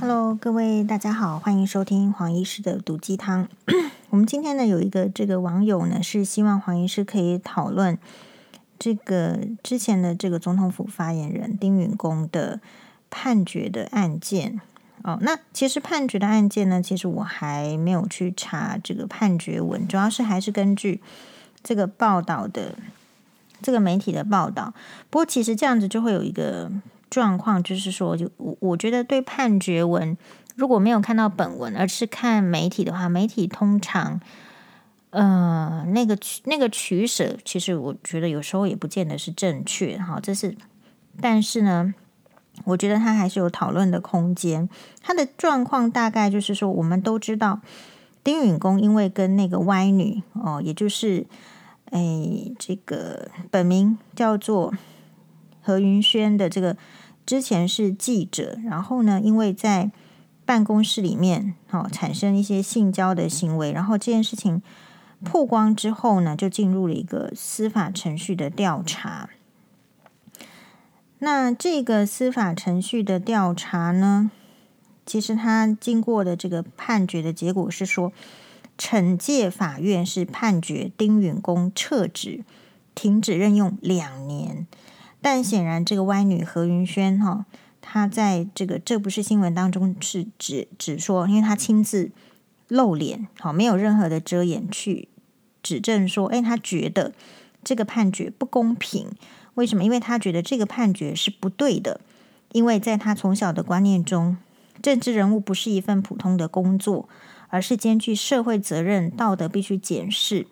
[0.00, 3.46] Hello，各位大家好，欢迎收听黄医师的毒鸡汤。
[4.08, 7.98] 我们今天呢有一个这个网友呢是希望黄医师可以讨论
[8.78, 12.60] 这个之前的这个总统府发言人丁允恭的
[13.10, 14.62] 判决的案件。
[15.02, 21.02] 哦，那其实判决的案件呢，其实我还没有去查这个判决文，主要是还是根据
[21.62, 22.74] 这个报道的
[23.60, 24.72] 这个媒体的报道。
[25.10, 26.70] 不过其实这样子就会有一个
[27.10, 30.16] 状况，就是说，就我我觉得对判决文
[30.54, 34.20] 如果没有看到本文，而是看媒体的话，媒体通常
[35.10, 39.98] 呃那个取那个取舍，其实我觉得有时候也不见得是正确。
[39.98, 40.56] 哈，这是
[41.20, 41.92] 但是呢。
[42.64, 44.68] 我觉得他还是有讨论的空间。
[45.00, 47.60] 他的状况大概就是说，我们都知道
[48.22, 51.24] 丁允恭因为跟那个歪女哦，也就是
[51.90, 54.74] 诶这个本名叫做
[55.70, 56.76] 何云轩的这个
[57.24, 59.92] 之前是记者，然后呢，因为在
[60.44, 64.60] 办公室里面哦产生一些性交的行为，然后这件事情
[65.22, 69.30] 曝光之后呢，就进入了一个司法程序的调查。
[71.20, 74.32] 那这个司法程序的调查呢，
[75.06, 78.12] 其实他经过的这个判决的结果是说，
[78.76, 82.42] 惩戒法院是判决丁允恭撤职、
[82.96, 84.66] 停止任用两年。
[85.22, 87.46] 但显然，这个歪女何云轩哈，
[87.80, 92.10] 她在这个这不是新闻当中是指指说，因为她亲自
[92.68, 95.08] 露脸，好，没有任何的遮掩去
[95.62, 97.12] 指证说，哎，她觉得
[97.62, 99.08] 这个判决不公平。
[99.54, 99.84] 为什么？
[99.84, 102.00] 因为她觉得这个判决是不对的，
[102.52, 104.38] 因为在他从小的观念中，
[104.80, 107.08] 政治人物不是一份普通的工作，
[107.48, 110.46] 而是兼具社会责任、道德必须检视，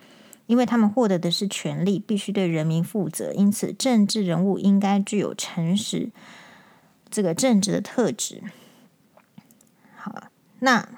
[0.49, 3.33] 因为他们获得的是权力，必须对人民负责。
[3.35, 6.11] 因此，政治人物应该具有诚实
[7.09, 8.43] 这个政治的特质。
[9.95, 10.25] 好，
[10.61, 10.89] 那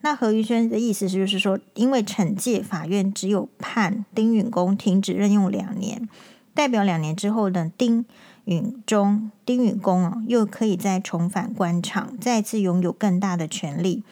[0.00, 6.08] 那何云轩的意思是，就是说，因为惩戒法院只有判丁允恭停止任用两年。
[6.52, 8.04] 代表两年之后的丁
[8.46, 14.02] 允中、丁允恭啊，又可以再重返官场，再次拥有更大的权力。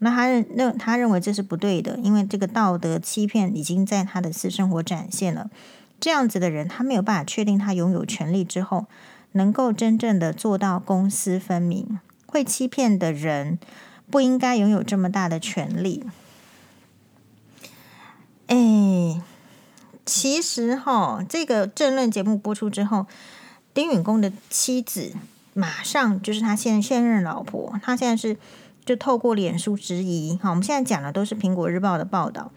[0.00, 5.50] 那他认那他认为这是不对的，因为这个道德欺骗已经在他的私生活展现了。
[6.00, 8.86] 这样子的人，他没有办法确定他拥有权力之后，
[9.32, 11.98] 能够真正的做到公私分明。
[12.26, 13.58] 会欺骗的人
[14.10, 16.04] 不应该拥有这么大的权力。
[18.46, 19.22] 哎。
[20.10, 23.04] 其实哈，这个政论节目播出之后，
[23.74, 25.12] 丁允恭的妻子
[25.52, 28.38] 马上就是他现现任老婆，他现在是
[28.88, 30.38] 就透过脸书质疑。
[30.42, 32.50] 好，我们现在讲的都是苹果日报的报道，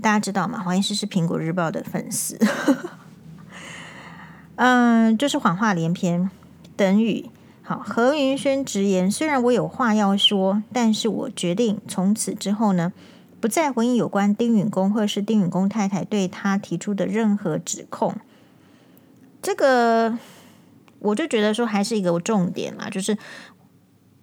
[0.00, 0.60] 大家知道吗？
[0.60, 2.38] 黄医师是苹果日报的粉丝。
[4.54, 6.30] 嗯，就是谎话连篇，
[6.76, 7.28] 等于
[7.62, 7.80] 好。
[7.80, 12.92] 何云轩直言，虽然我有话要说，但是我决定从此之后呢。
[13.40, 18.14] 不再回应有关丁允恭或是丁允恭太太对他提出的任何指控，
[19.40, 20.18] 这个
[20.98, 23.16] 我就觉得说还是一个重点嘛，就是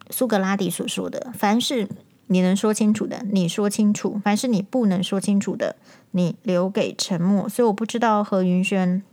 [0.10, 1.88] 苏格拉底所说的：凡是
[2.28, 5.76] 你能说清楚的，你说清楚；凡是你不能说清楚的，
[6.12, 7.48] 你留给沉默。
[7.48, 9.04] 所以我不知道何云轩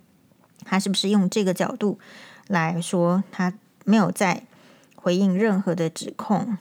[0.65, 1.99] 他是不是用这个角度
[2.47, 3.55] 来说，他
[3.85, 4.45] 没有再
[4.95, 6.59] 回应任何的指控。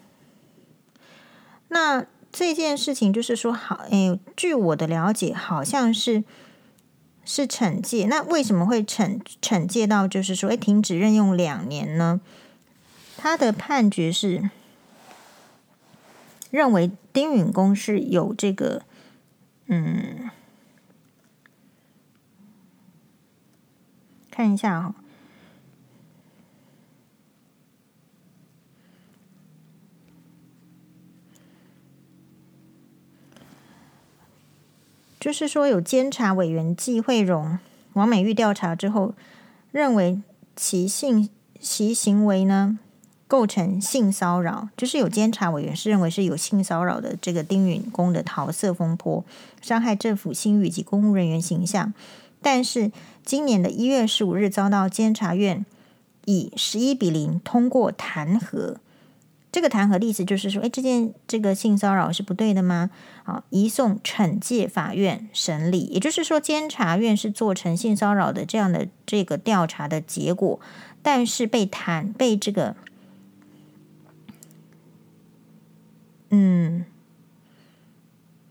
[1.70, 2.06] 那。
[2.36, 6.24] 这件事情就是说，好，诶，据我的了解，好像是
[7.24, 8.08] 是惩戒。
[8.08, 12.22] 那为什么会惩惩戒到就是说，诶，停止任用两年呢？
[13.24, 14.50] 他的判决是
[16.52, 18.82] 认为丁允恭是有这个，
[19.68, 20.30] 嗯，
[24.30, 24.96] 看一下哈。
[35.18, 37.58] 就是说，有监察委员纪惠荣、
[37.94, 39.16] 王美玉调查之后，
[39.72, 40.22] 认为
[40.58, 41.30] 其性
[41.62, 42.80] 其行为呢
[43.28, 44.70] 构成性骚扰。
[44.76, 49.24] 就是有监察委员是认为是有性骚扰的这个丁允恭的桃色风波，
[49.62, 51.94] 伤害政府信誉及公务人员形象。
[52.42, 52.92] 但是
[53.24, 55.66] 今年的一月十五日，遭到监察院
[56.26, 58.76] 以十一比零通过弹劾。
[59.52, 62.90] 这个弹劾的意思就是说，哎，这件这个性骚扰是不对的吗？
[63.24, 70.60] 啊，移送惩戒法院审理，也就是说，监察院是做成性骚扰的这样的这个调查的结果，
[71.04, 72.76] 但是被弹被这个，
[76.36, 76.86] 嗯，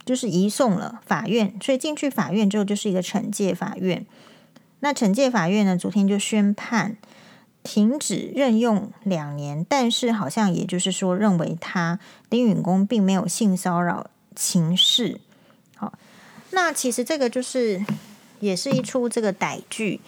[0.04, 4.06] 就是移送了法院，所以进去法院之后就是一个惩戒法院。
[4.80, 6.96] 那惩戒法院呢，昨天就宣判。
[7.64, 15.20] 停止任用两年，但是好像也就是说，认为他丁允恭并没有性骚扰情事。
[15.76, 15.96] 好，
[16.50, 17.86] 那其实这个就是
[18.40, 20.00] 也是一出这个歹剧。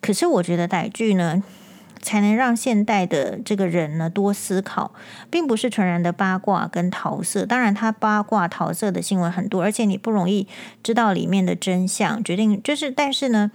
[0.00, 1.42] 可是我觉得歹剧呢，
[2.02, 4.92] 才能让现代的这个人呢多思考，
[5.30, 7.46] 并不是纯然的八卦跟桃色。
[7.46, 10.46] 当然，他八卦桃色的新闻很多，而且你不容易
[10.82, 12.22] 知道里面的真相。
[12.22, 13.50] 决定就是，但是呢。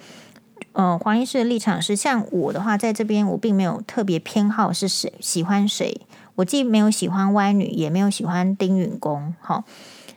[0.74, 6.02] 呃，黄医师的立场是，像我的话，在这边我并没有特别偏好是谁喜欢谁，
[6.36, 9.34] 我既没有喜欢歪女，也没有喜欢丁允恭。
[9.40, 9.64] 好，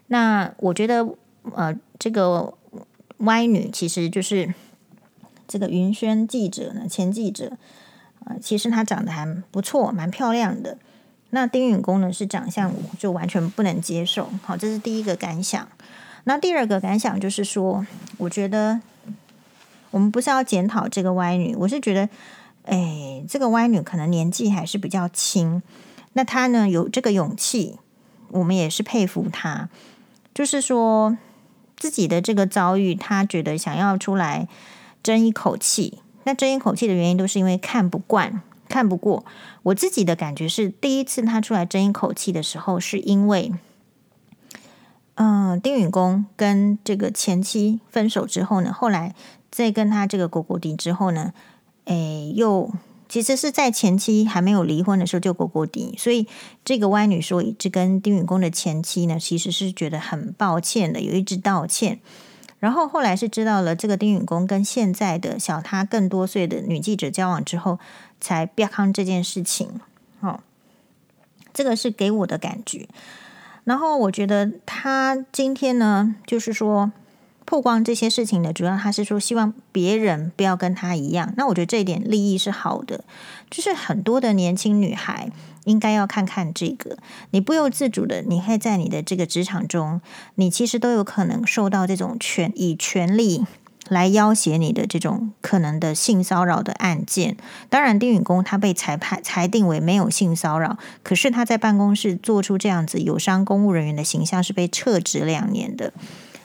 [0.09, 1.07] 那我觉得
[1.55, 2.53] 呃，这个
[3.19, 4.53] 歪女其实就是
[5.49, 7.57] 这个云轩记者呢，前记者、
[8.41, 10.77] 其实她长得还不错，蛮漂亮的。
[11.31, 14.29] 那丁允恭呢，是长相就完全不能接受。
[14.43, 15.69] 好，这是第一个感想。
[16.25, 17.87] 那第二个感想就是说，
[18.19, 18.81] 我觉得。
[19.93, 22.09] 我们不是要检讨这个歪女，我是觉得，
[22.65, 25.61] 哎，这个歪女可能年纪还是比较轻，
[26.13, 27.77] 那她呢有这个勇气，
[28.29, 29.69] 我们也是佩服她。
[30.33, 31.19] 就是说
[31.77, 34.47] 自己的这个遭遇，她觉得想要出来
[35.03, 35.99] 争一口气。
[36.25, 39.25] 那争一口气的原因都是因为看不惯、看不过。
[39.65, 43.53] 我自己的感觉是，第一次他出来争一口气的时候，是因为，
[45.15, 49.15] 嗯、丁允恭跟这个前妻分手之后呢，后来。
[49.53, 51.33] 在跟他这个狗狗迪之后呢，
[51.87, 52.73] 诶，又
[53.09, 56.29] 其实是在前妻还没有离婚的时候就狗狗迪，所以
[56.65, 61.99] 这个歪女说一直跟丁允恭的前妻呢，其实是觉得很抱歉的，有一直道歉。
[62.61, 67.81] 然后后来是知道了这个丁允恭跟现在的小他更多岁的女记者交往之后，
[68.21, 69.81] 才曝康这件事情。
[70.21, 70.39] 哦，
[71.53, 72.87] 这个是给我的感觉。
[73.65, 76.93] 然后我觉得他今天呢，就是说。
[77.51, 81.35] 曝光这些事情的主要，他是说希望别人不要跟他一样。
[81.37, 83.03] 那我觉得这一点利益是好的，
[83.51, 85.33] 就是很多的年轻女孩
[85.65, 86.97] 应该要看看这个。
[87.33, 90.01] 你不由自主的，你会在你的这个职场中，
[90.37, 93.45] 你其实都有可能受到这种权以权力
[93.89, 97.37] 来要挟你的这种可能的性骚扰的案件。
[97.69, 105.93] 当然，丁允恭他被裁判裁定为没有性骚扰，可是他在办公室做出这样子有伤公务人员的形象，是被撤职两年的。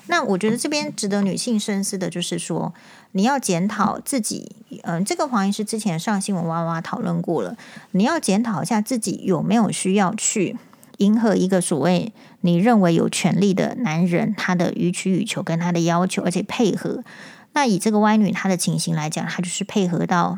[0.07, 2.73] 那我觉得这边值得女性深思的，就是说
[3.13, 4.51] 你要检讨自己。
[4.83, 7.55] 嗯，这个黄医师之前上新闻哇哇讨论过了，
[7.91, 10.57] 你要检讨一下自己有没有需要去
[10.97, 12.11] 迎合一个所谓
[12.41, 17.03] 你认为有权利的男人他的予取予求跟他的要求，而且配合。
[17.53, 20.37] 那以这个歪女她的情形来讲，她就是配合到，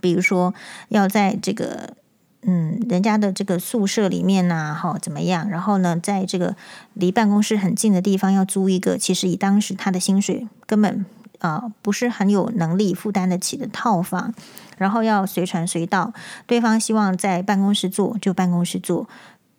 [0.00, 0.54] 比如说
[0.88, 1.94] 要在这个。
[2.44, 5.48] 嗯，人家的这个宿舍里面呐、啊，哈，怎么样？
[5.48, 6.56] 然后呢，在这个
[6.94, 11.06] 离办公室很近的地方要租一个，其实以当时他的薪水根本
[11.38, 14.34] 啊、不是很有能力负担得起的套房，
[14.76, 16.12] 然后要随传随到，
[16.46, 19.08] 对方希望在办公室做就办公室做，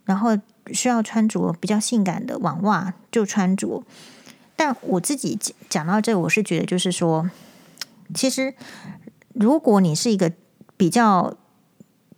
[0.04, 0.38] 然后
[0.74, 3.84] 需要穿着比较性感的网袜就穿着。
[4.58, 5.40] 但我自己
[5.70, 7.30] 讲到这，我是觉得就是说，
[8.14, 8.54] 其实
[9.34, 10.34] 如果你是一个
[10.76, 11.38] 比较。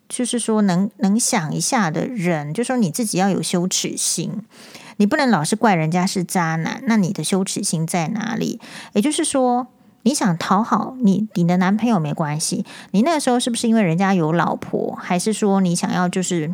[0.08, 4.44] 就是说能，能想一下的人，就说你自己要有羞耻心，
[4.98, 6.82] 你不能老是怪人家是渣男。
[6.86, 8.60] 那你的羞耻心在哪里？
[8.94, 9.68] 也就是说，
[10.04, 16.54] 你想讨好你你的男朋友没关系，你那个时候是不是因为人家有老婆，还是说你想要就是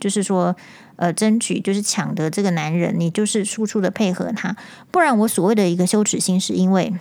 [0.00, 0.56] 就是说
[0.96, 4.56] 呃争取就是抢得这个男人，你就是处处的配合他？
[4.90, 6.94] 不然我所谓的一个羞耻心，是因为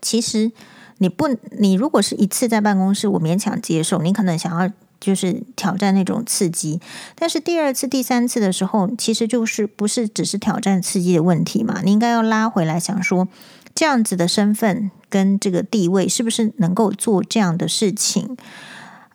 [0.00, 0.52] 其实
[0.98, 4.70] 你不你如果是一次在办公室，我勉强接受，你可能想要。
[5.04, 6.80] 就是挑战那种刺激，
[7.14, 11.82] 但是第二次、第三次的时候，其实就是不是只是挑战刺激的问题嘛？
[11.84, 13.28] 你应该要拉回来想说，
[13.74, 18.36] 这样子的身份跟这个地位，是不是能够做这样的事情？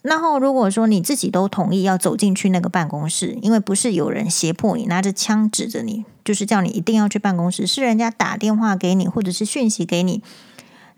[0.02, 10.22] 然后如果说你自己都同意要走进去那个办公室，因为不是有人胁迫你，拿着枪指着你，就是叫你一定要去办公室，是人家打电话给你，或者是讯息给你。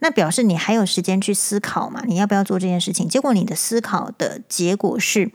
[0.03, 2.01] 那表示你还有时间去思考嘛？
[2.07, 3.07] 你要不要做这件事情？
[3.07, 5.31] 结果你的思考的结果是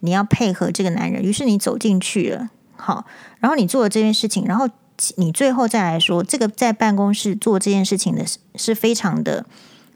[0.00, 3.06] 你要配合这个男人，于是你走进去了，好，
[3.38, 4.68] 然后你做了这件事情，然后
[5.16, 9.46] 你最后再来说，这个在办公室做这件事情的是是非常的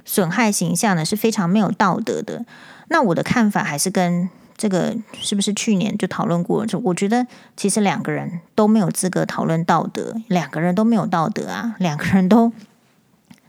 [0.07, 2.47] 损害形象的，是非常没有道德的。
[2.89, 6.65] 那我的看法还是跟这个是不是去年就讨论过？
[6.65, 7.27] 就我觉得
[7.59, 12.51] 其实两个人都没有资格讨论道德，两个人都没有道德啊，两个人都。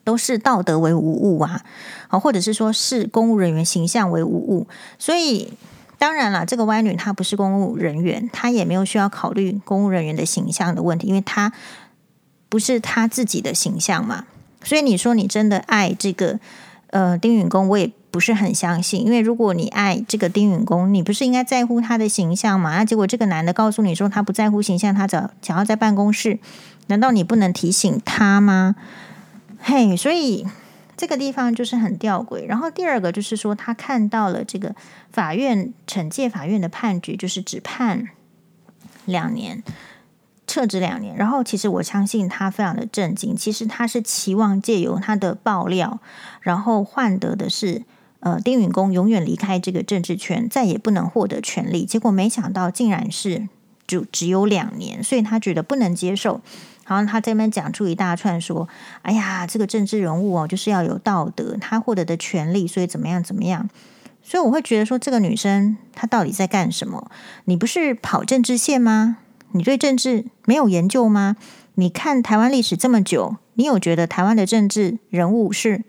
[0.05, 1.62] 都是道德为无物啊，
[2.07, 5.51] 好，或者是说视公务人员形象为无物，所以
[5.97, 11.51] 当然了，这个歪女她不是公务人员，她也没有需要考虑公务人员的形象的问题，因为她
[12.47, 14.25] 不是她自己的形象嘛。
[14.63, 16.39] 所以你说你真的爱这个
[16.91, 22.77] 呃丁允恭，我也不是很相信，因为如果你爱这个丁允恭，你不是应该在乎他的形象吗？
[22.77, 26.39] 那结果这个男的告诉你说他不在乎形象，他只想要在办公室，
[26.88, 28.75] 难道你不能提醒他吗？
[29.67, 30.45] 嘿，所以
[30.95, 32.45] 这个地方就是很吊诡。
[32.45, 34.75] 然后第二个就是说，他看到了这个
[35.12, 38.10] 法院惩戒法院的判决，就是只判
[39.05, 39.63] 两年。
[40.48, 43.36] 撤职两年，然后其实我相信他非常的震惊。
[43.36, 46.00] 其实他是期望借由他的爆料，
[46.41, 47.81] 然后换得的是
[48.19, 51.84] 呃丁允恭永远离开这个政治圈，再也不能获得权力。
[51.84, 53.50] 结果没想到竟然是
[53.88, 56.41] 就只有两年，所以他觉得不能接受。
[56.86, 58.68] 然后他这边讲出一大串说
[59.01, 63.70] ：“哎呀，这个政治人物哦，就是要有道德，他获得的权利，所以怎么样怎么样。”
[64.24, 67.12] 所以我会觉得说，这个女生她到底在干什么？
[67.46, 69.18] 你不是跑政治线吗？
[69.51, 71.36] 你对政治没有研究吗？
[71.75, 75.84] 你看台湾历史这么久，你有觉得台湾的政治人物是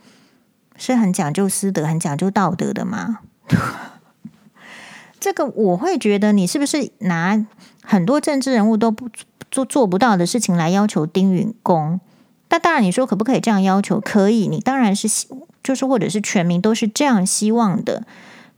[0.76, 3.21] 是很讲究私德、很讲究道德的吗？
[5.19, 7.47] 这个我会觉得你是不是拿
[7.83, 9.09] 很多政治人物都不
[9.50, 12.00] 做做不到的事情来要求丁允恭？
[12.49, 13.99] 那当然，你说可不可以这样要求？
[14.00, 15.29] 可以，你当然是希
[15.65, 18.05] 就是或者是全民都是这样希望的。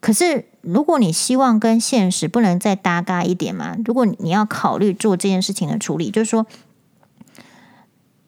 [0.01, 3.77] 可是，如果你希望跟现实不能再搭嘎一点嘛？
[3.85, 6.47] 如果你要考虑做这件事情的处理，就是说，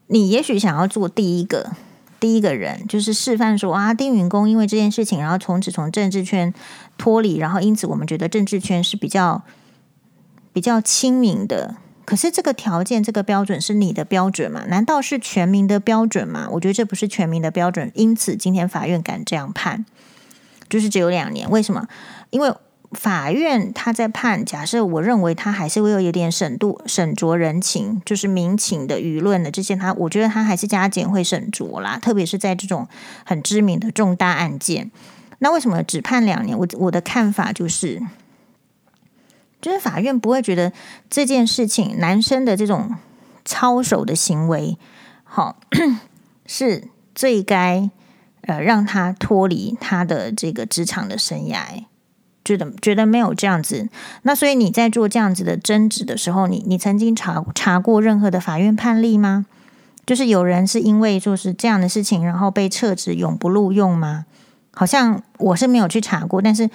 [0.07, 1.73] 你也许想要做第一个
[2.19, 6.53] 第一个人，就是示范说啊，丁允恭因为这件事情，然后从此从政治圈
[6.97, 9.43] 脱离，然后因此我们觉得政治圈是比较
[10.55, 11.77] 比较亲民的。
[12.11, 14.65] 可是这个条件、这个标准是你的标准吗？
[14.67, 16.49] 难道是全民的标准吗？
[16.51, 19.87] 我觉得这不是全民的标准，因此今天法院敢这样判。
[20.69, 21.87] 就是只有两年，为什么？
[22.31, 22.53] 因为
[22.91, 32.89] 法院他在判，假设我认为他还是会有一点审度、审酌人情，就是民情的舆论的这些，他我觉得他还是加减会审酌啦，特别是在这种
[33.25, 34.91] 很知名的重大案件。
[35.39, 36.59] 那为什么只判两年？
[36.59, 38.03] 我我的看法就是，
[39.61, 40.73] 就是法院不会觉得
[41.09, 42.95] 这件事情男生的这种
[43.45, 44.79] 操守的行为，
[45.25, 45.61] 好
[46.47, 47.91] 是最该。
[48.45, 51.85] 呃，让他脱离他的这个职场的生涯，
[52.43, 53.87] 觉得觉得没有这样子。
[54.23, 59.45] 那所以你在做这样子的争执的时候，你你曾经查查过任何的法院判例吗？
[60.07, 64.25] 就是有人是因为就是这样的事情，然后被撤职永不录用吗？
[64.73, 66.69] 好像我是没有去查过，但是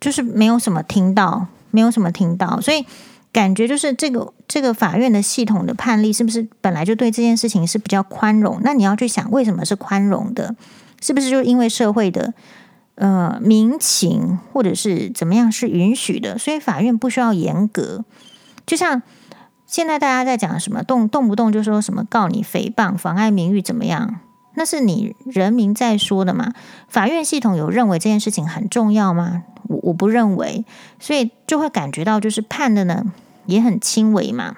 [0.00, 2.86] 就是没有什么听到，没有什么听到，所以
[3.32, 8.60] 感觉就是这个这个法院的系统的判例是不是本来就对这件事情是比较宽容？
[8.62, 10.54] 那你要去想为什么是宽容的？
[11.02, 12.32] 是不是就因为社会的
[12.94, 18.04] 呃民情或者是怎么样是允许的，所以法院不需要严格？
[18.64, 19.02] 就像
[19.66, 24.20] 现在大家在讲什么动动不动就说什么告你诽谤、妨碍名誉怎么样？
[24.54, 26.52] 那是你人民在说的嘛？
[26.86, 29.42] 法院系统有认为这件事情很重要吗？
[29.68, 30.64] 我我不认为，
[30.98, 33.04] 所以就会感觉到就是判的呢
[33.46, 34.56] 也很轻微嘛。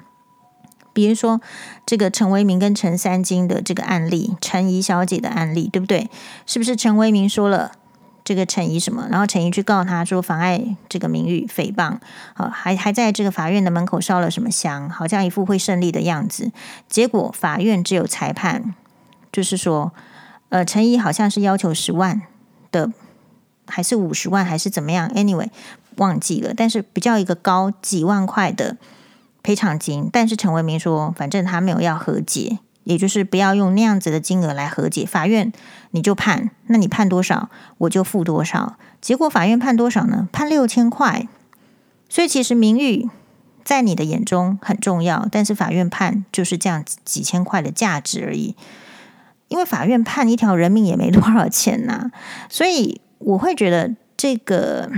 [0.93, 1.43] 比如说，
[1.85, 6.09] 这个陈为民跟陈三金的这个案例，陈怡小姐的案例，对不对？
[6.47, 7.73] 是不是陈为民说了
[8.25, 11.99] 这个陈怡什么，然后陈怡去告他说妨碍这个名誉、诽谤，
[12.33, 16.51] 好，还还在这个法院的门口烧了什么香，好像一副会胜利的样子。
[16.89, 18.75] 结果法院只有裁判，
[19.31, 19.93] 就是说，
[20.49, 22.23] 呃，陈怡好像是要求十万
[22.73, 22.91] 的，
[23.67, 25.49] 还是五十万，还是怎么样？Anyway，
[25.97, 28.77] 忘记了，但是比较一个高几万块的。
[29.43, 35.07] 赔偿金，但是陈为民说，反正他没有要和解，也就是不要用那样子的金额来和解。
[35.07, 35.53] 法院
[35.93, 38.77] 你就判，那你判多少，我就付多少。
[39.01, 40.29] 结果法院判多少呢？
[40.33, 41.29] 判六千块。
[42.09, 43.09] 所以其实名誉
[43.63, 48.57] 在你的眼中很重要，但是法院判就是这样几千块的价值而已。
[49.47, 52.11] 因为法院判一条人命也没多少钱呐、
[52.49, 54.91] 所以我会觉得这个。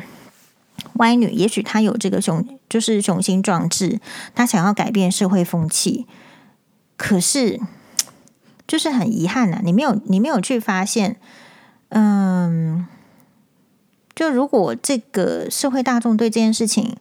[0.95, 4.01] 歪女，也许她有这个雄，就是雄心壮志，
[4.35, 6.07] 她想要改变社会风气，
[6.97, 7.61] 可是
[8.67, 11.17] 就是很遗憾呐、啊，你没有，你没有去发现，
[11.91, 12.87] 嗯，
[14.15, 16.97] 就如果这个社会大众对这件事情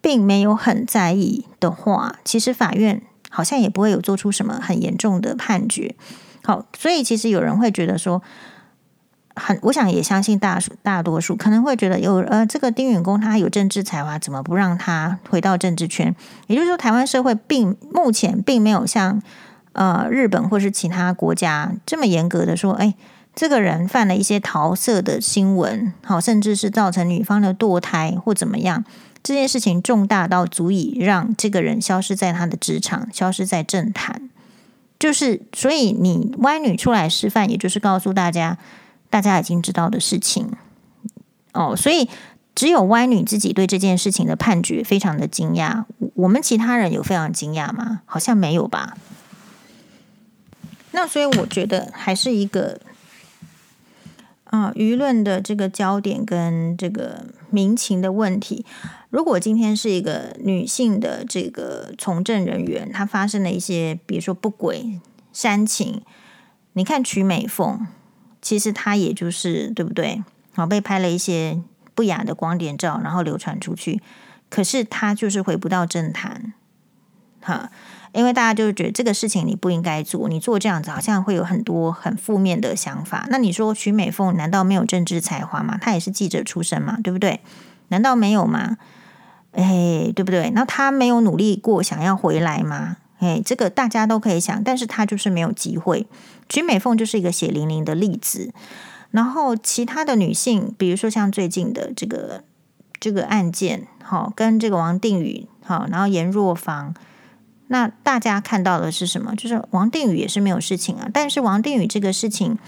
[0.00, 5.94] 并没有很在意的话，其实法院好像也不会有做出什么很严重的判决。
[6.42, 8.22] 好，所以其实有人会觉得说。
[9.38, 16.14] 很，我想也相信大数大多数可能会觉得有呃，这个丁允恭他有政治才华，怎么不让他回到政治圈？
[16.48, 19.22] 也就是说，台湾社会并目前并没有像
[19.72, 22.94] 呃日本或是其他国家这么严格的说，哎，
[23.34, 28.84] 这个人犯了一些桃色的新闻，好，甚至是造成女方的堕胎或怎么样，
[29.22, 34.28] 这件事情重大到足以让这个人消失在他的职场，消失在政坛。
[34.98, 38.58] 就是所以你歪女出来示范，也就是告诉大家。
[39.10, 40.52] 大家已经知道的事情
[41.52, 42.08] 哦，所以
[42.54, 45.84] 只有歪女自己对这件事情的判决非常的惊讶。
[46.14, 48.02] 我们其他人有非常惊讶吗？
[48.04, 48.96] 好像没有吧。
[50.92, 52.80] 那所以我觉得还是一个
[54.44, 58.64] 啊，舆论的这个焦点跟这个民情的问题。
[59.10, 65.00] 如果今天是一个女性的这个从政人员，她发生了一些，比如说不轨、
[65.32, 66.02] 煽情，
[66.72, 67.86] 你看曲美凤。
[68.48, 70.24] 其实他也就是对不对？
[70.54, 71.60] 好，被拍了一些
[71.94, 74.00] 不雅的光点照，然后流传出去。
[74.48, 76.54] 可是他就是回不到政坛，
[77.42, 77.70] 哈，
[78.14, 83.26] 因为大家就是觉得这个事情你不应该做，你做这样子好像会有很多很负面的想法。
[83.28, 85.76] 那你说曲美凤难道没有政治才华吗？
[85.78, 87.42] 她也是记者出身嘛，对不对？
[87.88, 88.78] 难道没有吗？
[89.52, 90.48] 哎，对不对？
[90.54, 92.96] 那他没有努力过，想要回来吗？
[93.18, 96.06] 哎，这个大家都可以想，但是他就是没有机会。
[96.48, 98.52] 曲美凤就是一个血淋淋的例子。
[99.10, 102.44] 然后其他的女性，比如说像最近的这个
[103.00, 106.94] 这个案件，好，跟这个王定宇，好，然后严若芳，
[107.68, 109.34] 那大家看到的是什么？
[109.34, 112.58] 就是王定宇也是没有事情啊，但是王定宇这个事情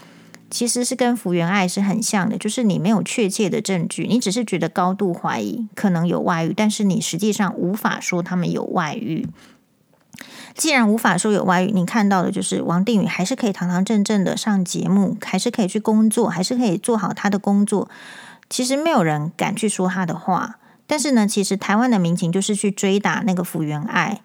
[0.48, 9.28] 其实是跟福原爱是很像的，就是你没有确切的证据，你只是觉得高度怀疑可能有外遇，但是你实际上无法说他们有外遇。
[10.54, 17.88] 既然无法说有外遇，你看到的就是王定宇还是可以堂堂正正的上节目，还是可以去工作，还是可以做好他的工作。
[18.48, 20.56] 其实没有人敢去说他的话。
[20.86, 24.20] 但是呢，其实台湾的民情就是去追打那个福原爱，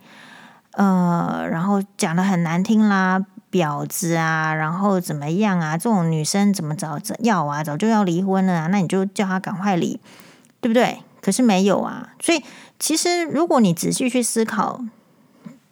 [0.72, 5.78] 呃，然后讲得很难听啦，婊子啊，然后怎么样啊？
[5.78, 7.64] 这种女生怎么早要啊？
[7.64, 8.68] 早就要离婚了啊？
[8.68, 10.00] 那你就叫她赶快离，
[10.60, 11.04] 对不对？
[11.22, 12.10] 可是没有啊。
[12.20, 12.44] 所以
[12.80, 14.82] 其实如果你仔细去思考。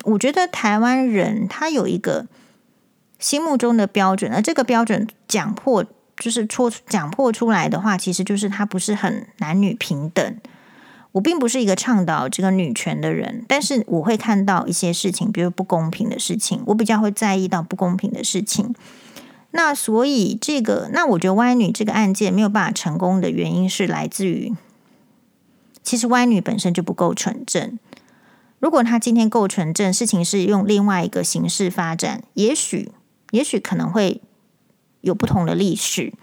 [0.04, 2.28] 我觉得台湾人他有一个
[3.20, 5.86] 心目中的标准，而这个标准讲破
[6.18, 10.38] 就是戳讲破出来的话，其实就是他不是很男女平等。
[11.14, 18.74] 我并不是一个倡导这个女权的人，但是我会看到一些事情，比如不公平的事情，我比较会在意到不公平的事情。
[19.52, 24.56] 那所以这个，那我觉得歪女这个案件没有办法成功的原因是来自于，
[25.84, 27.78] 其实歪女本身就不够纯正。
[28.64, 32.94] 如果他今天够纯正，事情是用另外一个形式发展，也许，
[33.32, 34.22] 也许可能会
[35.02, 36.14] 有不同的历史。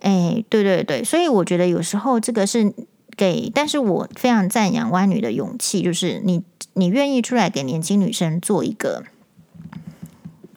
[0.00, 2.74] 哎，对对对，所以我觉得有时候这个是
[3.16, 9.04] 给，但是我非常赞扬歪女的勇气，就是你你愿意出来给年轻女生做一个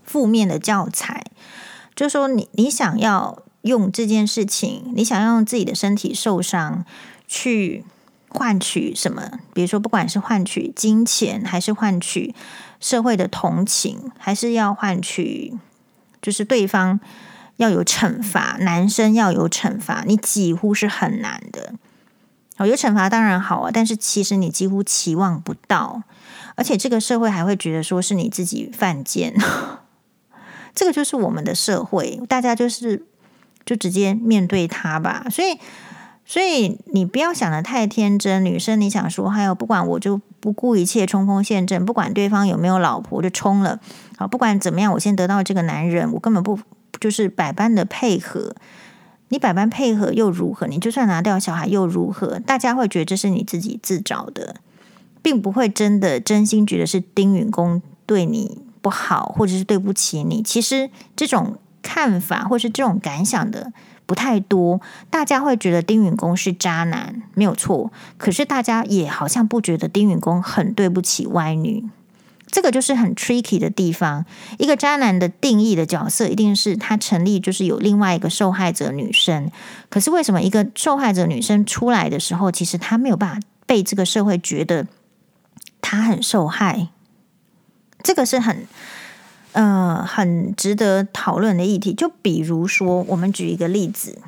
[0.04, 1.32] 负面的教材，
[1.96, 6.84] 就说你你想要用这件事情，你想要用自己的身体受伤
[7.26, 7.86] 去。
[8.30, 9.40] 换取什么？
[9.54, 12.36] 比如说，不管是换取金钱，还是换取
[12.80, 15.58] 社会的同情，还是要换取，
[16.22, 17.00] 就是对方
[17.56, 21.74] 要有惩罚，男生要有惩罚，你几乎是很难的。
[22.58, 26.04] 哦，有惩罚当然好啊，但是其实你几乎期望不到，
[26.56, 29.34] 而且这个社会还会觉得说是你自己犯贱。
[30.76, 33.06] 这个就是我们的社会，大家就是
[33.66, 35.58] 就直接面对他吧，所以。
[36.30, 43.80] 所以你不要想的太天真，女生你想说，还有不管我就不顾一切冲锋陷阵，不管对方有没有老婆就冲了，
[44.18, 46.60] 好，不管怎么样，我先得到这个男人，我根本不
[47.00, 48.54] 就是百般的配合，
[49.30, 50.68] 你百般配合又如何？
[50.68, 52.38] 你就算拿掉小孩又如何？
[52.40, 54.58] 大家会觉得这是你自己自找的，
[55.22, 60.44] 并不会真的真心觉得是丁允恭对你不好，或者是对不起你。
[60.44, 63.72] 其实这种看法或是这种感想的。
[64.08, 67.92] 不太多，大家会觉得丁允恭是渣男，没有错。
[68.18, 71.84] 可是大家也好像不觉得丁允恭很对不起歪女，
[72.48, 74.26] 这个就是很 tricky 的地方。
[74.58, 79.52] 一个渣男的定义的角色，一定是他成立就是有另外一个受害者女生。
[79.90, 84.88] 可是为什么一个受害者女生出来的时候，其实她没有办法被这个社会觉得
[85.82, 86.88] 她很受害？
[88.02, 88.66] 这个是很。
[89.54, 94.22] 呃，很值得讨论的议题，就比如说，我们举一个例子，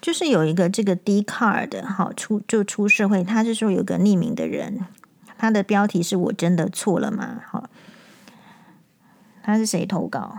[0.00, 4.86] 就是有一个这个 Dcard 的，好出就出社会，他是说有个匿名的人，
[5.36, 7.42] 他的标题是我真的错了吗？
[7.46, 7.68] 好，
[9.42, 10.38] 他是谁投稿？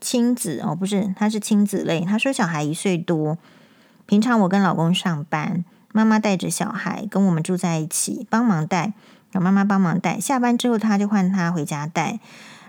[0.00, 2.00] 亲子哦，不是，他是亲子类。
[2.00, 3.38] 他说小孩一岁多，
[4.06, 8.92] 平常我跟老公上班，妈妈带着小孩跟我们住在一起，帮忙带。
[9.32, 12.18] 让妈妈帮忙带，下班之后他就换他回家带。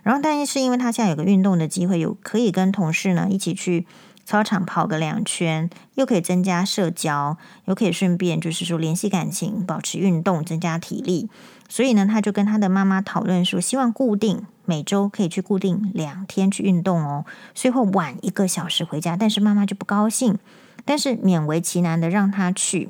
[0.04, 3.86] 然后，但是因为他现在有个运动的机会，有可以跟同事呢一起去
[4.26, 11.30] 操场跑个两圈，又可以增加社交，又可以顺便就是说联系感情，保持运动，增加体力。
[11.70, 19.16] 所以呢，他就跟他的妈妈讨论说，希望固定每周可以去固定两天去运动哦，所以会晚一个小时回家。
[19.16, 20.38] 但是妈妈就不高兴，
[20.84, 22.90] 但是勉为其难的让他去。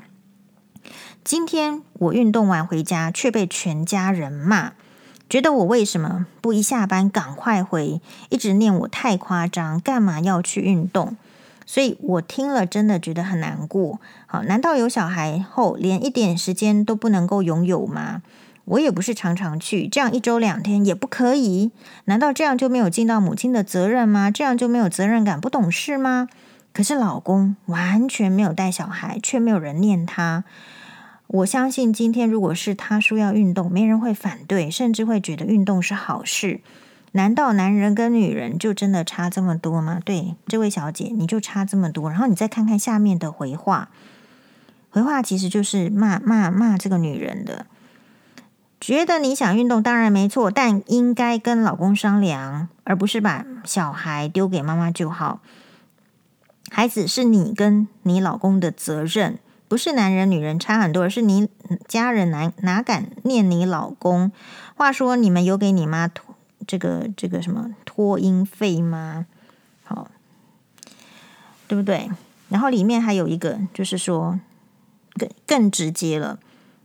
[1.23, 4.71] 今天我运动完回家，却被全家人骂。
[5.29, 8.01] 觉得我为什么不一下班赶快回？
[8.29, 11.15] 一直念我太夸张，干嘛要去运动？
[11.65, 14.01] 所以我听了真的觉得很难过。
[14.25, 18.23] 好，难道有小孩后连一点时间都不能够拥有吗？
[18.65, 21.71] 我也不是常常去，这样一周两天也不可以？
[22.05, 24.31] 难道这样就没有尽到母亲的责任吗？
[24.31, 26.27] 这样就没有责任感、不懂事吗？
[26.73, 30.43] 可是老公完全没有带小孩，却没有人念他。
[31.33, 36.59] 我相信今天如果是他说要运动，没人会反对，甚至会觉得运动是好事。
[37.13, 40.01] 难道男人跟女人就真的差这么多吗？
[40.03, 42.09] 对，这位小姐，你就差这么多。
[42.09, 43.89] 然后你再看看下面的回话，
[44.89, 47.65] 回话其实就是骂骂骂这个女人的。
[48.81, 55.39] 觉得你想运动当然没错，但应该跟老公商量，而不是把小孩丢给妈妈就好。
[56.69, 59.39] 孩子是你跟你老公的责任。
[59.71, 61.47] 不是男人女人差很多，而是你
[61.87, 64.33] 家人哪哪敢念你老公？
[64.75, 66.35] 话说你们有给你妈托
[66.67, 69.27] 这个这个什么托婴费吗？
[69.85, 70.11] 好，
[71.69, 72.11] 对不对？
[72.49, 74.41] 然后里面还有一个，就是说
[75.13, 76.37] 更更直接了。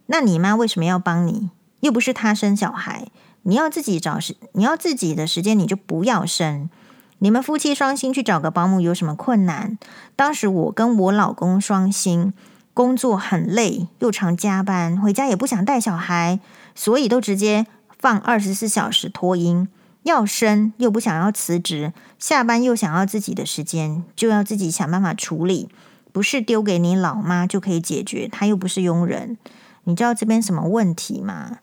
[0.06, 1.50] 那你妈为什么要帮你？
[1.80, 3.08] 又不是她生小孩，
[3.42, 6.70] 你要自己找时，你要自己的时间，你就不要生。
[7.18, 9.76] 你们夫妻双薪去找个保姆有什么困难？
[10.14, 12.32] 当时我跟我老公双薪。
[12.76, 16.38] 工作很累，又常加班，回家也不想带小孩，
[16.74, 17.66] 所以都直接
[17.98, 19.66] 放二十四小时托婴。
[20.02, 25.70] 要生又不想要辞职，下班又想要自己的时间，就要自己想办法处理，
[26.12, 28.28] 不是丢给你老妈就可以解决。
[28.28, 29.38] 她又不是佣人，
[29.84, 31.56] 你知道这边什么问题吗？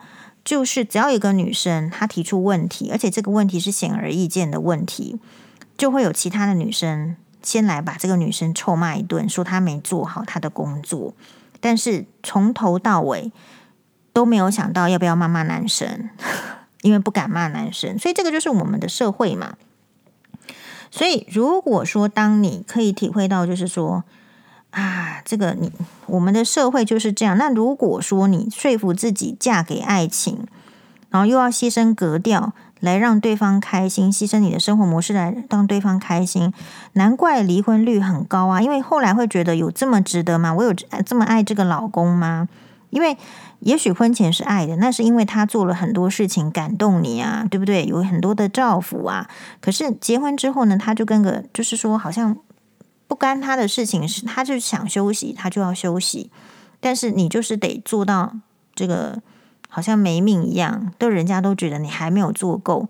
[0.44, 5.20] 就是只要一个女生她提出问题，而且这个问题是显而易见的问题，
[5.78, 7.16] 就会有其他的女生。
[7.44, 11.14] 先来把这个女生臭骂一顿，说她没做好她的工作，
[11.60, 13.32] 但是从头到尾
[14.14, 16.10] 都没有想到要不要骂骂男生，
[16.82, 19.58] 因为不敢骂男生，所以这个就是我们的社会嘛。
[20.90, 24.04] 所以如果说当你可以体会到，就是说
[24.72, 25.72] 啊，这个你
[26.06, 27.38] 我们的社会就是这样。
[27.38, 30.48] 那如果说你说服自己嫁给爱情，
[31.10, 32.54] 然后又要牺牲格调。
[32.84, 36.54] 来让对方开心，牺牲你的生活模式来让对方开心，
[36.94, 38.62] 难怪离婚率很高啊！
[38.62, 40.54] 因为后来会觉得有这么值得吗？
[40.54, 42.50] 我有这么爱这个老公吗？
[42.90, 43.16] 因为
[43.60, 47.86] 也许婚前是爱的，那是因为他做了很多事情感动你啊，对不对？
[47.86, 49.30] 有很多的照顾啊。
[49.62, 52.36] 可是结婚之后呢，他就跟个就是说，好像
[53.08, 56.30] 不干他的事情，是他就想休息，他就要休息，
[56.82, 58.34] 但是你就是得做到
[58.76, 59.22] 这个。
[59.76, 62.88] 好像没命一样，都人家都觉得你还没有做够，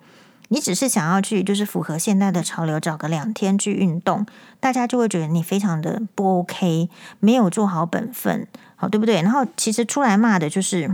[0.49, 4.25] 你只是想要去，就是符合现代的潮流，找个两天去运动，
[4.59, 6.89] 大家就会觉得你非常的不 OK，
[7.21, 9.21] 没有做好本分，好对不对？
[9.21, 10.93] 然后其实出来骂的就是，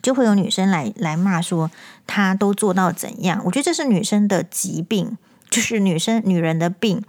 [0.00, 1.70] 就会有女生来来骂说
[2.06, 3.42] 她都做到怎样？
[3.44, 5.18] 我觉得这是女生的疾病，
[5.50, 7.04] 就是女生女人的病。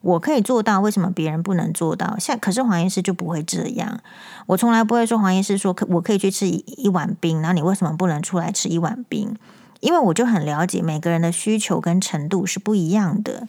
[0.00, 2.16] 我可以做到，为什么别人不能做到？
[2.18, 4.00] 像可是黄医师就不会这样，
[4.46, 9.36] 我从来不会说黄医师说可我可以去吃一碗冰，然后你为什么不能出来吃一碗冰？
[9.80, 13.46] 因为我就很了解每个人的需求跟程度是不一样的。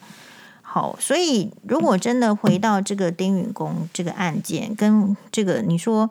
[0.62, 6.10] 好，所以如果真的回到这个丁允恭这个案件，跟这个你说，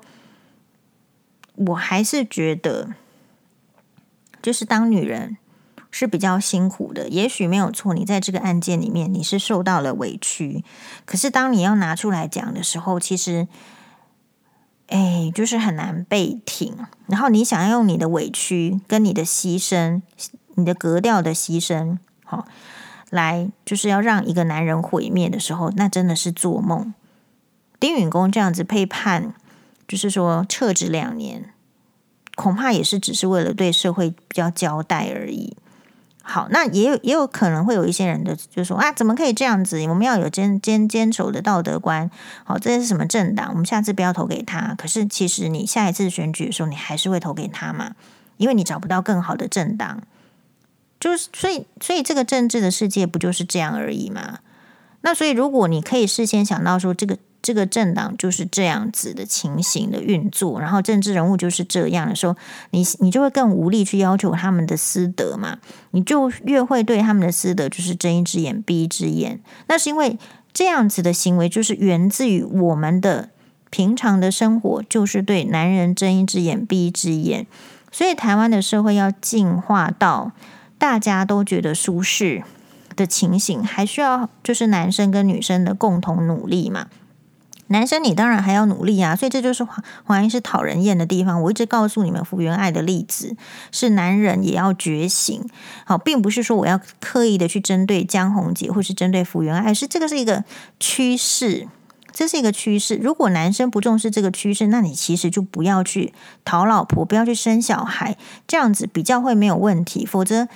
[1.56, 2.90] 我还是觉得，
[4.42, 5.38] 就是当女人。
[5.92, 7.94] 是比较辛苦的，也许没有错。
[7.94, 10.64] 你在这个案件里面，你是受到了委屈。
[11.06, 13.48] 可是当你要拿出来讲的时候，其实，
[14.88, 16.78] 哎，就是很难被挺。
[17.08, 20.02] 然后你想要用你的委屈、跟你的牺牲、
[20.56, 22.46] 你的格调的牺牲，好，
[23.10, 26.94] 来就是要让一个男人毁灭的时候，那真的是做梦。
[27.80, 29.34] 丁允恭这样子被判，
[29.88, 31.52] 就是说撤职两年，
[32.36, 35.58] 恐怕也是只是为了对社会比较交代而已。
[36.30, 39.84] 好，那也有也有可能会有一些人的就说啊，怎么可以这样子？
[39.88, 42.10] 我们要有坚坚坚守的道德观。
[42.44, 43.50] 好，这是什么政党？
[43.50, 44.76] 我们下次不要投给他。
[44.78, 47.96] 可是其实你下一次选举的时候，你还是会投给他嘛？
[48.38, 50.04] 因为你找不到更好的政党。
[51.00, 54.40] 就是所以所以这个政治的世界不就是这样而已吗？
[55.02, 57.18] 那所以如果你可以事先想到说这个。
[57.42, 62.36] 这个政党就是这样子的情形的运作，然后政治人物就是这样的时候，
[62.72, 65.58] 你你就会更无力去要求他们的私德嘛，
[65.92, 69.40] 你就越会对他们的私德就是睁一只眼闭一只眼。
[69.68, 70.18] 那是因为
[70.52, 73.30] 这样子的行为就是源自于我们的
[73.70, 77.48] 平常的生活，就是对男人睁一只眼闭一只眼。
[77.92, 80.32] 所以台湾的社会要进化到
[80.78, 82.44] 大家都觉得舒适
[82.96, 86.88] 的情形，还需要就是男生跟女生的共同努力嘛。
[87.70, 91.42] 男生你当然还要努力啊，所以这就是黄黄医师讨人厌的地方。
[91.42, 93.36] 我一直告诉你们，福原爱的例子
[93.72, 95.48] 是男人也要觉醒。
[95.86, 100.44] 好，并不是说我要刻意的去针对江宏杰或是针对福原爱，是这个是一个
[100.80, 101.68] 趋势，
[102.12, 102.96] 这是一个趋势。
[102.96, 110.06] 如果男生不重视这个趋势，那你其实就不要去讨老婆，不要去生小孩，这样子比较会没有问题。
[110.06, 110.48] 否则。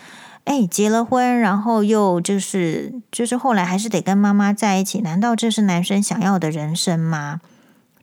[0.46, 7.40] 哎，结了婚，然后又就是就是后来还是得跟妈妈在一起，难道这是男生想要的人生吗？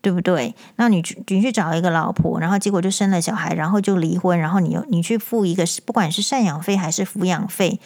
[0.03, 0.55] 对不对？
[0.77, 7.79] 那你去你去找一个老婆，然后结果就生了小孩，然后就离婚，然后你又你去付一个不管是赡养费还是抚养费，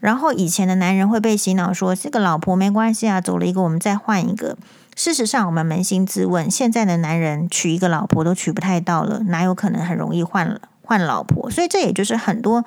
[0.00, 4.56] 然后以前的男人会被洗脑说这个老婆没关系啊，走了一个我们再换一个。
[4.96, 11.50] 事实上，我们扪心自问，现在的男人娶一个老婆都娶不太到了，哪有可能很容易换换老婆？
[11.50, 12.64] 所以这也就是很多。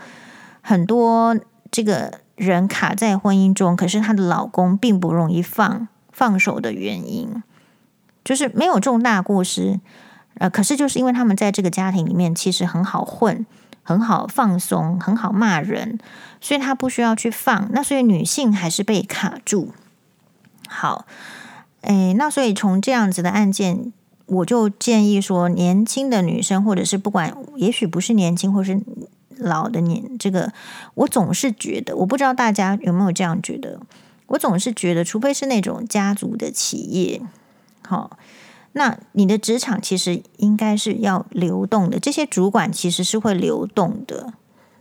[0.70, 1.36] 很多
[1.72, 7.42] 这个人卡在婚姻中，可是她的老公并不容易放放手的原因，
[8.24, 9.80] 就是没有重大过失，
[10.36, 13.44] 呃，可是就是因为他们在这个家庭里面其实很好混，
[13.82, 15.98] 很好放松，很好骂人，
[16.40, 17.68] 所以他不需要去放。
[17.72, 19.74] 那所以女性还是被卡住。
[20.68, 21.08] 好，
[21.82, 23.92] 诶，那所以从这样子的案件，
[24.28, 28.80] 我就建议说，年轻的女生或者是不管，也许不是年轻，或是。
[29.40, 30.54] 老的年，这个
[30.94, 33.80] 我总是觉得，我不知道大家有没有这样觉得。
[34.28, 37.20] 我总是觉得，除非是那种家族的企业，
[37.88, 38.18] 好，
[38.74, 42.00] 那你的职场其实应该是要流动的。
[42.00, 44.34] 这些主管其实是会流动的。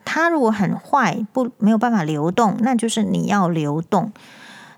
[0.05, 4.13] 他如果很坏，不没有办法流动，那就是你要流动。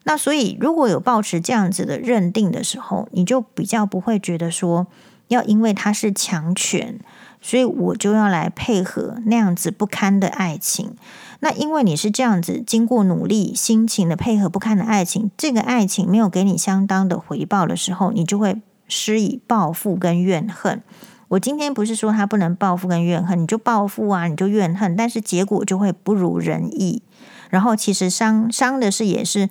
[0.04, 4.86] 那所以，如果有抱持这样子的认定的时候，你就比较不会觉得说，
[5.28, 7.00] 要因为他是强权。
[7.40, 10.94] 所以我就要来配合那样子不堪的爱情。
[11.40, 20.82] 那因为你是这样子经过努力、辛勤的配合不堪的爱情，这个爱情没有给你相当的回报的时候，你就会施以报复跟怨恨。
[21.28, 27.02] 我今天不是说他不能报复跟怨恨，你就报复啊，你就怨恨，但是结果就会不如人意。
[27.48, 29.48] 然后其实伤伤的是也是。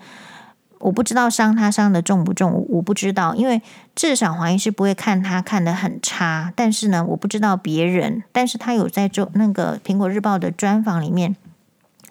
[0.79, 3.61] 我不知道伤他伤得重不重，我不知道，因为
[3.95, 6.53] 至少黄医师不会看他看得很差。
[6.55, 11.35] 但是呢，我不知道别人，但是他有在做那个苹果日报的专访里面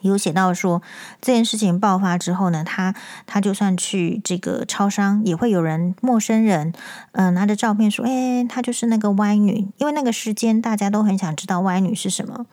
[0.02, 0.82] 有写到说，
[1.20, 2.94] 这件事情爆发之后呢，他
[3.26, 6.72] 他就算去这个超商，也会有人陌生人，
[7.12, 12.44] 嗯、拿着照片说，哎，他就是那个歪女，因为那个时间大家都很想知道歪女是什么。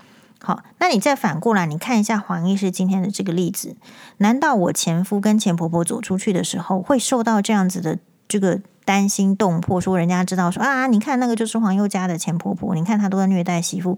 [0.42, 3.76] 好，那你再反过来，你看一下黄医师今天的这个例子，
[4.18, 13.98] 难道我前夫跟前婆婆走出去的时候，会受到这样子的这个担心动魄，说人家知道说啊，你看那个就是黄宥嘉的前婆婆，你看她都在虐待媳妇，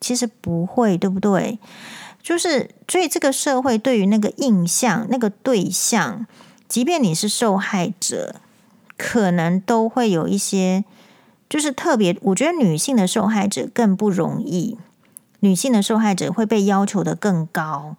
[0.00, 1.58] 其实不会，对不对？
[2.22, 6.24] 就是所以这个社会对于那个印象、那个对象，
[6.68, 8.36] 即便你是受害者，
[8.96, 10.84] 可能都会有一些，
[11.48, 14.78] 就是特别，我觉得女性的受害者更不容易。
[15.42, 17.96] 女性的受害者会被要求的更高，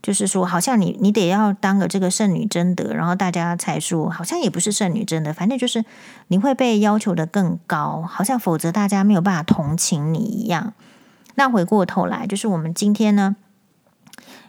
[0.00, 5.84] 就是说，好像你你得要当个这个圣女贞德，然后大家才说，好像也不是圣女贞德，反正就是
[6.28, 10.72] 你会被要求的更高，好像否则大家没有办法同情你一样。
[11.34, 13.34] 那回过头来，就是我们今天呢，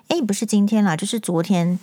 [0.09, 1.79] 诶，不是今天啦，就是昨天，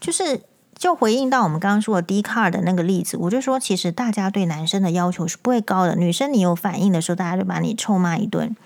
[0.00, 0.40] 就是
[0.74, 8.56] 就回应到我们刚刚说的 D car 的那个例子，我就说，其实大家对男生的要求是不会高的，女生你有反应的时候，大家就把你臭骂一顿。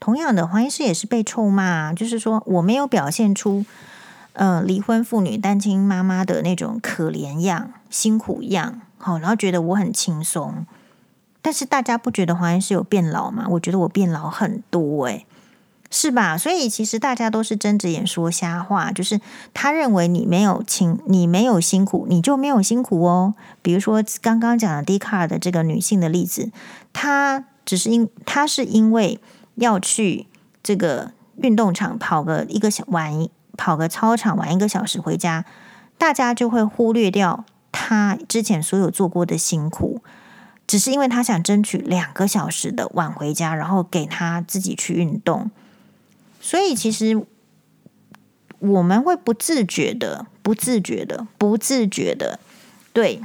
[0.00, 3.66] 同样的，黄医师也是被臭骂，就是说我没有表现出，
[4.32, 10.64] 呃，离婚妇女、单亲妈妈的那种可怜样、辛苦样，好，然后觉得我很轻松。
[11.42, 13.46] 但是大家不觉得黄医师有变老吗？
[13.50, 15.26] 我觉得我变老很多，诶，
[15.90, 16.38] 是吧？
[16.38, 19.20] 所以其实大家都是睁着眼说瞎话，就是
[19.52, 23.34] 他认为你没有辛，你没有辛苦，你就没有辛苦哦。
[23.60, 26.50] 比如说刚刚讲的 Dcard 的这个女性的例子，
[26.94, 29.20] 她只是因，她是因为。
[29.60, 30.26] 要去
[30.62, 35.44] 这个运动场跑个一个小玩跑个操场玩一个小时回家，
[35.98, 40.02] 大家就会忽略掉他之前所有做过的辛苦，
[40.66, 45.50] 只是因为他想争取两个小时的晚回家，然后给他自己去运动。
[46.40, 47.22] 所以其实
[48.58, 52.40] 我们会不自觉的、不自觉的、不自觉的
[52.94, 53.20] 对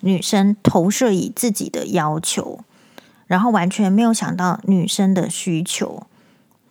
[0.00, 2.60] 女生投射以自己的要求。
[3.28, 6.02] 然后完全没有想到女生的需求，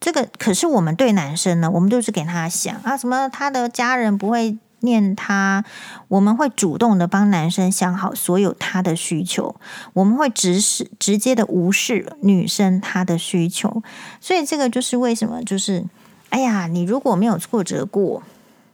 [0.02, 5.64] 这个可是我们对男生呢，我们就是给他想啊，什么他的家人不会念他，
[6.08, 9.56] 我们会主动的帮男生想好所有他的需求，
[9.94, 13.82] 我们会直视直接的无视女生她的需求，
[14.20, 15.86] 所以这个就是为什么，就是
[16.30, 18.22] 哎呀，你如果没有挫折过，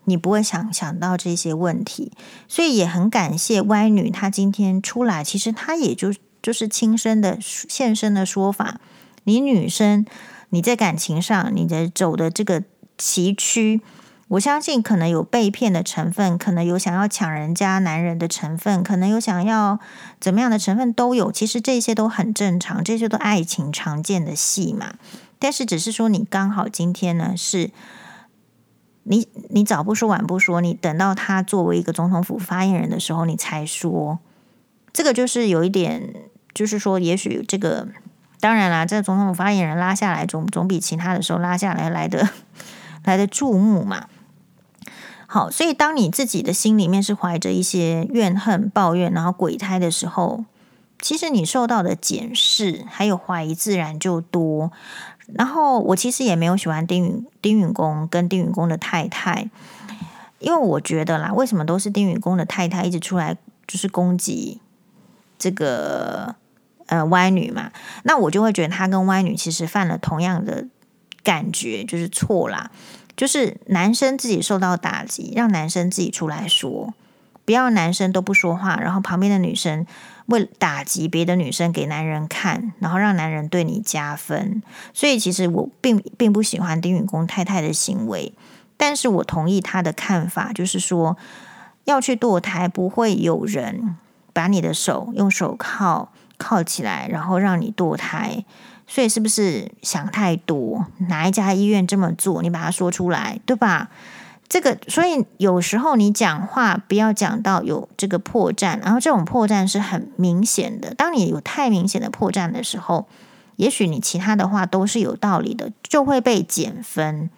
[0.05, 2.11] 你不会想想到这些问题，
[2.49, 6.13] 所以也很感谢歪女她今天出来，其实她也就
[6.43, 8.79] 就是亲身的现身的说法，
[9.23, 10.06] 你女生
[10.49, 12.62] 你在感情上你的走的这个
[12.97, 13.82] 崎岖。
[14.29, 19.79] 我相信可能有被骗的成分，可能有想要抢人家男人的成分，可能有想要
[20.19, 21.32] 怎么样的成分都有。
[21.32, 24.95] 其实这些都很正常，这些都爱情常见的戏嘛。
[25.38, 27.69] 但是只是说你刚好今天呢，是
[29.03, 34.19] 你你早不说晚不说，你等到他作为一个总统府发言人的时候，你才说。
[34.91, 37.87] 这个就是有一点，就是说，也许这个
[38.39, 42.29] 当然啦，这个总统发言人拉下来总总比其他的时候拉下来来的
[43.03, 44.07] 来的注目嘛。
[45.27, 50.45] 好，所以当你自己的心里面是怀着一些怨恨、抱怨，然后鬼胎的时候，
[51.01, 54.71] 其实你受到的检视还有怀疑自然就多。
[55.33, 59.49] 然后我其实也没有喜欢丁允丁允公跟丁允公的太太，
[60.37, 63.35] 因为我觉得啦，为什么都是丁允公的太太一直出来
[63.65, 64.59] 就是攻击
[65.39, 66.35] 这个
[66.93, 67.71] 呃歪女嘛？
[68.03, 70.67] 那我就会觉得他跟歪女其实犯了同样的
[71.23, 72.69] 感觉，就是错啦。
[73.15, 76.93] 就是男生自己受到打击，让男生自己出来说，
[77.45, 79.86] 不要男生都不说话，然后旁边的女生
[80.25, 84.63] 为打击别的女生给男人看，然后让男人对你加分。
[84.93, 88.34] 所以其实我并并不喜欢丁允恭太太的行为，
[88.77, 91.15] 但是我同意他的看法，就是说
[91.84, 93.95] 要去堕胎，不会有人
[94.34, 98.43] 把你的手用手铐铐起来，然后让你堕胎。
[98.85, 100.85] 所以是不是想太多？
[101.07, 102.41] 哪一家医院这么做？
[102.41, 103.89] 你把它说出来，对吧？
[104.49, 110.93] 这个，所以有时候你讲话不要讲到有这个破绽，然后这种破绽是很明显的。
[110.93, 113.07] 当你有太明显的破绽的时候，
[113.55, 117.29] 也许你其他的话都是有道理的，就会被减分。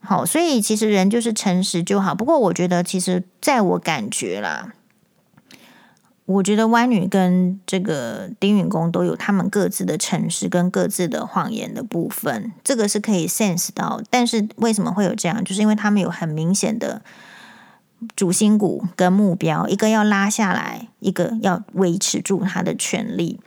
[0.00, 2.14] 好，所以其实人就是诚实就好。
[2.14, 4.72] 不过我觉得，其实在我感觉啦。
[6.28, 14.02] 我觉得歪女跟这个丁允恭都有他们各自的诚实跟各自的谎言的部分，这个是可以 sense 到。
[14.10, 15.42] 但是为什么会有这样？
[15.42, 17.00] 就是因为他们有很明显的
[18.14, 23.40] 主心骨跟目标，一个要拉下来，一个要维持住他的权利，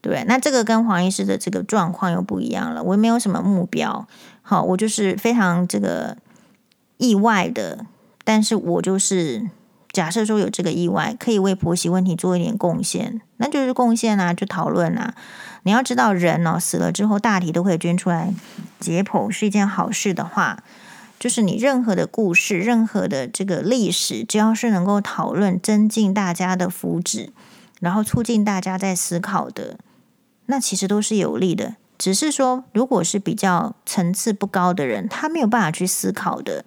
[0.00, 0.22] 对？
[0.28, 2.84] 那这个跟黄医师的这个状况又不一样了。
[2.84, 4.06] 我没有什么目标，
[4.42, 6.16] 好，我就是非常这个
[6.98, 7.84] 意外的，
[8.22, 9.50] 但是我就是。
[9.96, 15.14] 假设说有这个意外，可以为婆媳问题做一点贡献，那就是贡献啊，就讨论啊。
[15.62, 18.34] 你要知道，人哦死了之后，大体都可以捐出来
[18.78, 20.62] 解剖，是一件好事的话，
[21.18, 27.30] 就是你任何的故事、任何的这个历史，只要是能够讨论、增进大家的福祉，
[27.80, 29.78] 然后促进大家在思考的，
[30.44, 31.76] 那其实都是有利的。
[31.96, 36.66] 只是说，如果是比较层次不高的人，他没有办法去思考的。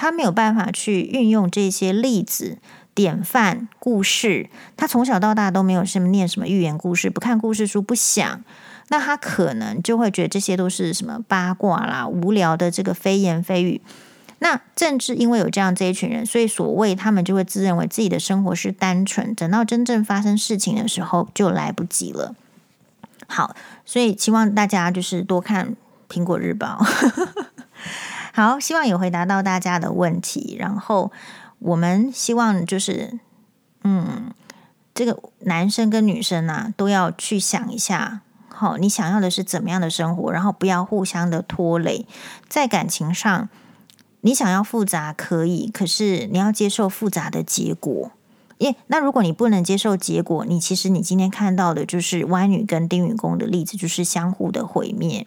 [0.00, 2.58] 他没有办法去运用这些例子、
[2.94, 4.48] 典范、故事。
[4.76, 8.44] 他从小到大都没有什么念什么寓言故事，不看故事书，不想。
[8.90, 13.80] 那他可能就会觉得这些都是什么八卦啦、无聊的这个非言非语。
[14.38, 19.34] 那正是因为有这样这一群人，所以所谓他们就会自认为自己的生活是单纯。
[19.34, 22.36] 等到真正发生事情的时候，就来不及了。
[23.26, 25.70] 好，所以希望大家就是多看
[26.08, 26.78] 《苹果日报。》
[28.38, 30.54] 好，希望有回答到大家的问题。
[30.60, 31.10] 然后
[31.58, 33.18] 我们希望就是，
[33.82, 34.32] 嗯，
[34.94, 42.06] 这个男生跟女生啊，都要去想一下，好，你想要的是怎么样的生活，然后不要互相的拖累。
[42.48, 43.48] 在感情上，
[44.20, 48.12] 你想要复杂可以，可是你要接受复杂的结果。
[48.58, 55.26] 耶，那如果你不能接受结果，你其实你今天看到的就是歪女跟丁允恭的例子，就是相互的毁灭。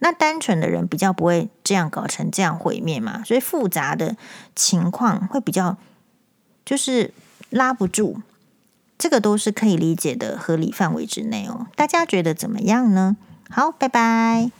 [0.00, 4.16] 那单纯的人比较不会这样搞成这样毁灭嘛，所以复杂的
[4.54, 5.76] 情况会比较
[6.64, 7.14] 就是
[7.50, 8.20] 拉不住，
[8.98, 11.66] 这个都是可以理解的合理范围之内哦。
[11.76, 13.16] 大家觉得怎么样呢？
[13.48, 14.50] 好，拜拜。